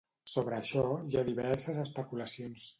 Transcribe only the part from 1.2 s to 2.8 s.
ha diverses especulacions.